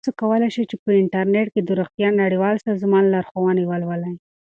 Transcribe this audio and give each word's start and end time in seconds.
تاسو 0.05 0.19
کولی 0.21 0.49
شئ 0.55 0.63
په 0.83 0.89
انټرنیټ 1.01 1.47
کې 1.53 1.61
د 1.63 1.69
روغتیا 1.79 2.09
نړیوال 2.21 2.55
سازمان 2.67 3.03
لارښوونې 3.13 3.63
ولولئ. 3.67 4.15